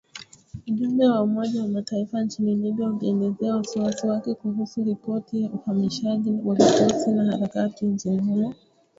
Ujumbe 0.67 1.03
wa 1.07 1.21
Umoja 1.23 1.61
wa 1.61 1.67
Mataifa 1.67 2.21
nchini 2.21 2.55
Libya 2.55 2.89
ulielezea 2.89 3.55
wasiwasi 3.55 4.07
wake 4.07 4.33
kuhusu 4.33 4.83
ripoti 4.83 5.41
ya 5.43 5.49
uhamasishaji 5.51 6.31
wa 6.45 6.55
vikosi 6.55 7.11
na 7.11 7.31
harakati 7.31 7.85
nchini 7.85 8.17
humo. 8.19 8.53